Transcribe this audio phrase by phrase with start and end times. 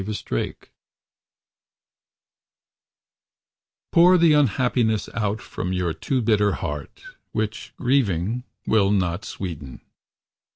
[0.01, 0.55] pdf
[3.91, 7.03] Pour the unhappiness out From your too bitter heart.
[7.33, 9.81] Which grieving will not sweeten.